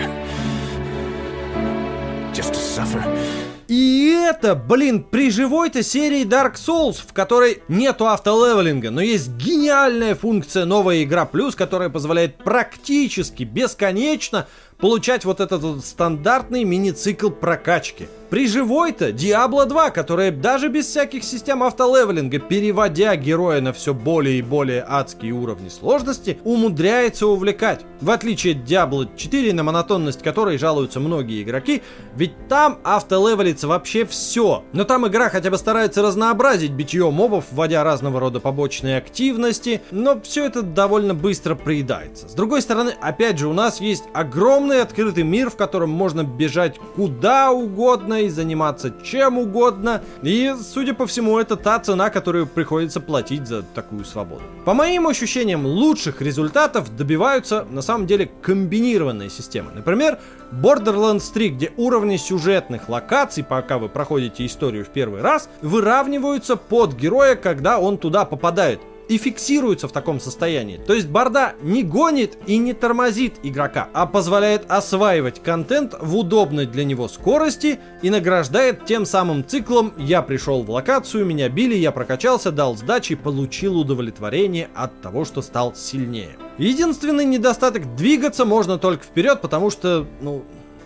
И 3.67 4.15
это, 4.15 4.53
блин, 4.53 5.03
при 5.03 5.31
живой-то 5.31 5.81
серии 5.81 6.23
Dark 6.23 6.53
Souls, 6.55 6.97
в 7.05 7.13
которой 7.13 7.63
нету 7.67 8.07
автолевелинга, 8.07 8.91
но 8.91 9.01
есть 9.01 9.29
гениальная 9.29 10.13
функция 10.13 10.65
новая 10.65 11.03
игра 11.03 11.25
плюс, 11.25 11.55
которая 11.55 11.89
позволяет 11.89 12.37
практически 12.37 13.43
бесконечно 13.43 14.47
получать 14.77 15.25
вот 15.25 15.39
этот 15.39 15.61
вот 15.63 15.83
стандартный 15.83 16.63
мини-цикл 16.63 17.29
прокачки. 17.29 18.07
При 18.29 18.47
живой-то 18.47 19.09
Diablo 19.09 19.65
2, 19.65 19.91
которая 19.91 20.31
даже 20.31 20.67
без 20.67 20.87
всяких 20.87 21.23
систем 21.23 21.61
автолевелинга, 21.61 22.39
переводя 22.39 23.15
героя 23.15 23.61
на 23.61 23.71
все 23.71 23.93
более 23.93 24.39
и 24.39 24.41
более 24.41 24.83
адские 24.87 25.33
уровни 25.33 25.69
сложности, 25.69 26.39
умудряется 26.43 27.27
увлекать. 27.27 27.81
В 28.01 28.09
отличие 28.09 28.55
от 28.55 28.63
Diablo 28.63 29.07
4, 29.15 29.53
на 29.53 29.63
монотонность 29.63 30.23
которой 30.23 30.57
жалуются 30.57 30.99
многие 30.99 31.43
игроки, 31.43 31.83
ведь 32.15 32.47
там 32.47 32.79
автолевелится 32.83 33.67
вообще 33.67 34.05
все. 34.05 34.63
Но 34.73 34.85
там 34.85 35.07
игра 35.07 35.29
хотя 35.29 35.51
бы 35.51 35.57
старается 35.57 36.01
разнообразить 36.01 36.71
битье 36.71 37.11
мобов, 37.11 37.45
вводя 37.51 37.83
разного 37.83 38.19
рода 38.19 38.39
побочные 38.39 38.97
активности, 38.97 39.81
но 39.91 40.19
все 40.19 40.45
это 40.45 40.63
довольно 40.63 41.13
быстро 41.13 41.53
приедается. 41.53 42.27
С 42.27 42.33
другой 42.33 42.63
стороны, 42.63 42.95
опять 42.99 43.37
же, 43.37 43.47
у 43.47 43.53
нас 43.53 43.79
есть 43.79 44.05
огромный 44.13 44.81
открытый 44.81 45.23
мир, 45.23 45.51
в 45.51 45.55
котором 45.55 45.91
можно 45.91 46.23
бежать 46.23 46.79
куда 46.95 47.51
угодно, 47.51 48.14
угодно 48.15 48.21
и 48.21 48.29
заниматься 48.29 48.93
чем 49.03 49.37
угодно. 49.37 50.01
И, 50.23 50.53
судя 50.61 50.93
по 50.93 51.05
всему, 51.05 51.39
это 51.39 51.55
та 51.55 51.79
цена, 51.79 52.09
которую 52.09 52.47
приходится 52.47 52.99
платить 52.99 53.47
за 53.47 53.63
такую 53.63 54.05
свободу. 54.05 54.43
По 54.65 54.73
моим 54.73 55.07
ощущениям, 55.07 55.65
лучших 55.65 56.21
результатов 56.21 56.95
добиваются 56.95 57.65
на 57.69 57.81
самом 57.81 58.07
деле 58.07 58.29
комбинированные 58.41 59.29
системы. 59.29 59.71
Например, 59.75 60.17
Borderlands 60.51 61.33
3, 61.33 61.49
где 61.49 61.71
уровни 61.77 62.17
сюжетных 62.17 62.89
локаций, 62.89 63.43
пока 63.43 63.77
вы 63.77 63.89
проходите 63.89 64.45
историю 64.45 64.85
в 64.85 64.89
первый 64.89 65.21
раз, 65.21 65.49
выравниваются 65.61 66.55
под 66.55 66.93
героя, 66.93 67.35
когда 67.35 67.79
он 67.79 67.97
туда 67.97 68.25
попадает 68.25 68.79
и 69.07 69.17
фиксируется 69.17 69.87
в 69.87 69.91
таком 69.91 70.19
состоянии. 70.19 70.77
То 70.77 70.93
есть 70.93 71.07
Барда 71.07 71.55
не 71.61 71.83
гонит 71.83 72.37
и 72.47 72.57
не 72.57 72.73
тормозит 72.73 73.35
игрока, 73.43 73.89
а 73.93 74.05
позволяет 74.05 74.69
осваивать 74.69 75.41
контент 75.41 75.95
в 75.99 76.15
удобной 76.15 76.65
для 76.65 76.83
него 76.83 77.07
скорости 77.07 77.79
и 78.01 78.09
награждает 78.09 78.85
тем 78.85 79.05
самым 79.05 79.45
циклом 79.45 79.93
«я 79.97 80.21
пришел 80.21 80.63
в 80.63 80.71
локацию, 80.71 81.25
меня 81.25 81.49
били, 81.49 81.75
я 81.75 81.91
прокачался, 81.91 82.51
дал 82.51 82.75
сдачи 82.75 83.15
получил 83.15 83.77
удовлетворение 83.77 84.69
от 84.75 85.01
того, 85.01 85.25
что 85.25 85.41
стал 85.41 85.75
сильнее». 85.75 86.37
Единственный 86.57 87.25
недостаток 87.25 87.95
двигаться 87.95 88.45
можно 88.45 88.77
только 88.77 89.03
вперед, 89.03 89.41
потому 89.41 89.69
что, 89.69 90.07
ну, 90.21 90.43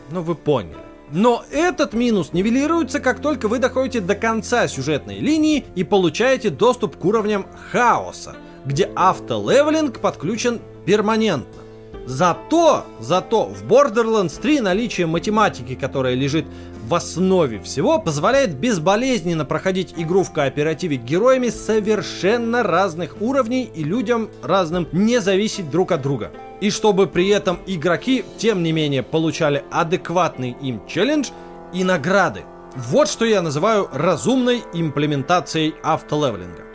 ну 0.10 0.22
вы 0.22 0.36
поняли. 0.36 0.89
Но 1.12 1.44
этот 1.52 1.94
минус 1.94 2.34
нивелируется, 2.34 3.00
как 3.00 3.20
только 3.20 3.48
вы 3.48 3.60
доходите 3.60 4.00
до 4.00 4.16
конца 4.16 4.68
сюжетной 4.68 5.20
линии 5.20 5.66
и 5.76 5.84
получаете 5.84 6.50
доступ 6.50 6.98
к 6.98 7.06
уровням 7.06 7.48
хаоса, 7.72 8.36
где 8.66 8.90
автолевелинг 8.96 10.00
подключен 10.00 10.60
перманентно. 10.86 11.62
Зато, 12.06 12.86
зато 13.00 13.46
в 13.46 13.64
Borderlands 13.72 14.40
3 14.42 14.62
наличие 14.62 15.06
математики, 15.06 15.76
которая 15.76 16.16
лежит 16.16 16.46
в 16.88 16.96
основе 16.96 17.60
всего, 17.60 18.00
позволяет 18.00 18.56
безболезненно 18.56 19.46
проходить 19.46 19.94
игру 19.96 20.24
в 20.24 20.32
кооперативе 20.32 20.98
героями 20.98 21.50
совершенно 21.50 22.64
разных 22.64 23.22
уровней 23.22 23.70
и 23.76 23.84
людям 23.84 24.30
разным 24.42 24.88
не 24.92 25.22
зависеть 25.22 25.70
друг 25.70 25.92
от 25.92 26.02
друга. 26.02 26.32
И 26.62 26.70
чтобы 26.72 27.08
при 27.08 27.30
этом 27.30 27.60
игроки, 27.66 28.24
тем 28.38 28.64
не 28.64 28.72
менее, 28.72 29.04
получали 29.04 29.64
адекватный 29.72 30.56
им 30.62 30.86
челлендж 30.88 31.30
и 31.74 31.84
награды. 31.84 32.44
Вот 32.76 33.08
что 33.08 33.26
я 33.26 33.42
называю 33.42 33.90
разумной 33.92 34.64
имплементацией 34.74 35.74
автолевелинга. 35.84 36.69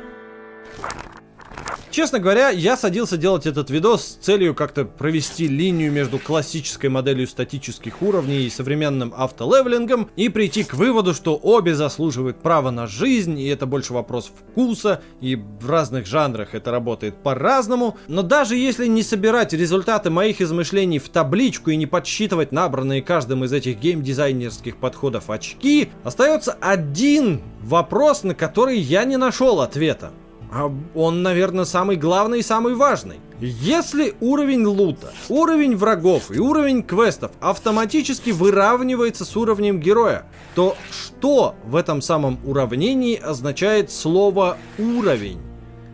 Честно 1.94 2.18
говоря, 2.18 2.48
я 2.48 2.76
садился 2.76 3.16
делать 3.16 3.46
этот 3.46 3.70
видос 3.70 4.02
с 4.04 4.24
целью 4.24 4.52
как-то 4.52 4.84
провести 4.84 5.46
линию 5.46 5.92
между 5.92 6.18
классической 6.18 6.90
моделью 6.90 7.28
статических 7.28 8.02
уровней 8.02 8.46
и 8.46 8.50
современным 8.50 9.14
автолевелингом 9.16 10.10
и 10.16 10.28
прийти 10.28 10.64
к 10.64 10.74
выводу, 10.74 11.14
что 11.14 11.38
обе 11.40 11.76
заслуживают 11.76 12.42
права 12.42 12.72
на 12.72 12.88
жизнь, 12.88 13.38
и 13.38 13.46
это 13.46 13.66
больше 13.66 13.92
вопрос 13.92 14.28
вкуса, 14.36 15.02
и 15.20 15.36
в 15.36 15.70
разных 15.70 16.06
жанрах 16.06 16.56
это 16.56 16.72
работает 16.72 17.14
по-разному. 17.22 17.96
Но 18.08 18.22
даже 18.22 18.56
если 18.56 18.88
не 18.88 19.04
собирать 19.04 19.52
результаты 19.52 20.10
моих 20.10 20.40
измышлений 20.40 20.98
в 20.98 21.08
табличку 21.10 21.70
и 21.70 21.76
не 21.76 21.86
подсчитывать 21.86 22.50
набранные 22.50 23.02
каждым 23.02 23.44
из 23.44 23.52
этих 23.52 23.78
геймдизайнерских 23.78 24.78
подходов 24.78 25.30
очки, 25.30 25.90
остается 26.02 26.56
один 26.60 27.40
вопрос, 27.62 28.24
на 28.24 28.34
который 28.34 28.80
я 28.80 29.04
не 29.04 29.16
нашел 29.16 29.60
ответа. 29.60 30.10
А 30.54 30.72
он, 30.94 31.22
наверное, 31.24 31.64
самый 31.64 31.96
главный 31.96 32.38
и 32.38 32.42
самый 32.42 32.76
важный. 32.76 33.18
Если 33.40 34.14
уровень 34.20 34.64
лута, 34.64 35.12
уровень 35.28 35.76
врагов 35.76 36.30
и 36.30 36.38
уровень 36.38 36.84
квестов 36.84 37.32
автоматически 37.40 38.30
выравнивается 38.30 39.24
с 39.24 39.36
уровнем 39.36 39.80
героя, 39.80 40.26
то 40.54 40.76
что 40.92 41.56
в 41.64 41.74
этом 41.74 42.00
самом 42.00 42.38
уравнении 42.44 43.18
означает 43.20 43.90
слово 43.90 44.56
«уровень»? 44.78 45.40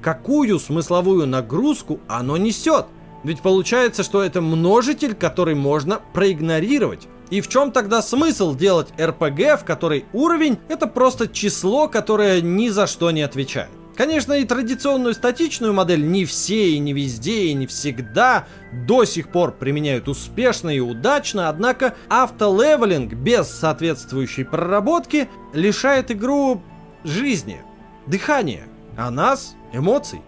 Какую 0.03 0.59
смысловую 0.59 1.27
нагрузку 1.27 1.99
оно 2.07 2.37
несет? 2.37 2.85
Ведь 3.25 3.41
получается, 3.41 4.03
что 4.03 4.23
это 4.23 4.43
множитель, 4.43 5.15
который 5.15 5.55
можно 5.55 6.01
проигнорировать. 6.13 7.09
И 7.31 7.41
в 7.41 7.49
чем 7.49 7.73
тогда 7.73 8.03
смысл 8.03 8.55
делать 8.55 8.89
РПГ, 9.01 9.61
в 9.61 9.65
которой 9.65 10.05
уровень 10.13 10.59
это 10.69 10.87
просто 10.87 11.29
число, 11.29 11.89
которое 11.89 12.43
ни 12.43 12.69
за 12.69 12.87
что 12.87 13.11
не 13.11 13.23
отвечает? 13.23 13.71
Конечно, 14.01 14.33
и 14.33 14.47
традиционную 14.47 15.13
статичную 15.13 15.75
модель 15.75 16.03
не 16.03 16.25
все 16.25 16.71
и 16.71 16.79
не 16.79 16.95
везде 16.95 17.49
и 17.49 17.53
не 17.53 17.67
всегда 17.67 18.47
до 18.73 19.05
сих 19.05 19.31
пор 19.31 19.53
применяют 19.53 20.09
успешно 20.09 20.71
и 20.71 20.81
удачно, 20.81 21.51
однако 21.51 21.95
автолевелинг 22.09 23.13
без 23.13 23.49
соответствующей 23.49 24.45
проработки 24.45 25.29
лишает 25.53 26.11
игру 26.11 26.63
жизни, 27.05 27.61
дыхания, 28.07 28.69
а 28.97 29.11
нас 29.11 29.55
эмоций. 29.75 30.23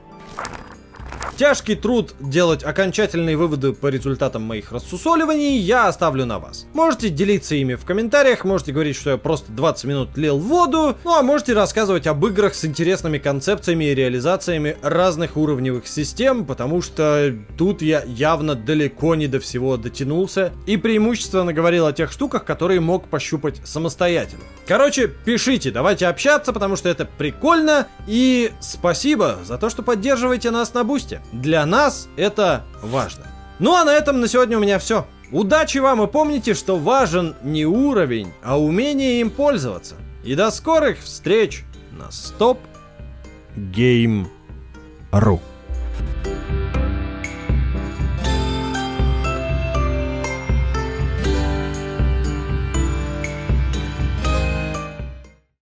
Тяжкий 1.37 1.75
труд 1.75 2.15
делать 2.21 2.63
окончательные 2.63 3.37
выводы 3.37 3.73
по 3.73 3.89
результатам 3.89 4.43
моих 4.43 4.71
рассусоливаний 4.71 5.59
я 5.59 5.89
оставлю 5.89 6.27
на 6.27 6.39
вас. 6.39 6.67
Можете 6.73 7.09
делиться 7.09 7.55
ими 7.55 7.75
в 7.75 7.85
комментариях, 7.85 8.45
можете 8.45 8.73
говорить, 8.73 8.97
что 8.97 9.11
я 9.11 9.17
просто 9.17 9.51
20 9.51 9.85
минут 9.85 10.17
лил 10.17 10.39
воду, 10.39 10.97
ну 11.05 11.15
а 11.15 11.23
можете 11.23 11.55
рассказывать 11.55 12.07
об 12.07 12.25
играх 12.27 12.55
с 12.55 12.65
интересными 12.65 13.19
концепциями 13.19 13.87
и 13.87 13.95
реализациями 13.95 14.77
разных 14.83 15.37
уровневых 15.37 15.87
систем, 15.87 16.45
потому 16.45 16.83
что 16.83 17.35
тут 17.57 17.83
я 17.83 18.03
явно 18.05 18.55
далеко 18.55 19.15
не 19.15 19.27
до 19.27 19.41
всего 19.41 19.77
дотянулся 19.77 20.53
и 20.67 20.77
преимущественно 20.77 21.53
говорил 21.53 21.87
о 21.87 21.93
тех 21.93 22.13
штуках, 22.13 22.45
которые 22.45 22.81
мог 22.81 23.09
пощупать 23.09 23.61
самостоятельно. 23.65 24.45
Короче, 24.67 25.09
пишите, 25.09 25.71
давайте 25.71 26.07
общаться, 26.07 26.53
потому 26.53 26.77
что 26.77 26.89
это 26.89 27.05
прикольно 27.05 27.89
и 28.07 28.53
спасибо 28.61 29.39
за 29.45 29.59
то, 29.59 29.71
что 29.71 29.83
поддерживаете 29.83 30.51
нас 30.51 30.73
на 30.75 30.85
бусте. 31.13 31.21
Для 31.33 31.67
нас 31.67 32.09
это 32.17 32.65
важно. 32.83 33.27
Ну 33.59 33.75
а 33.75 33.85
на 33.85 33.93
этом 33.93 34.21
на 34.21 34.29
сегодня 34.29 34.59
у 34.59 34.61
меня 34.61 34.79
все. 34.79 35.07
Удачи 35.31 35.79
вам 35.79 36.03
и 36.03 36.07
помните, 36.07 36.55
что 36.55 36.77
важен 36.77 37.35
не 37.43 37.65
уровень, 37.65 38.33
а 38.43 38.61
умение 38.61 39.21
им 39.21 39.31
пользоваться. 39.31 39.97
И 40.25 40.35
до 40.35 40.51
скорых 40.51 41.01
встреч 41.01 41.65
на 41.93 42.11
Стоп 42.11 42.59
Гейм.ру 43.57 45.41